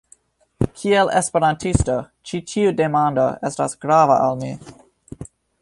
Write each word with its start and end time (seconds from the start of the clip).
Kiel 0.79 1.11
Esperantisto, 1.19 1.99
ĉi 2.31 2.41
tiu 2.53 2.73
demando 2.81 3.29
estas 3.51 3.79
grava 3.85 4.21
al 4.27 4.43
mi. 4.45 4.53